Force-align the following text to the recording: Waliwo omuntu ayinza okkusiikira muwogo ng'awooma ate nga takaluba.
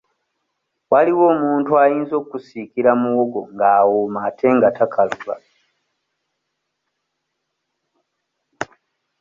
Waliwo 0.91 1.23
omuntu 1.33 1.71
ayinza 1.83 2.13
okkusiikira 2.21 2.91
muwogo 3.01 3.41
ng'awooma 3.53 4.19
ate 4.27 4.47
nga 4.57 4.69
takaluba. 4.77 5.35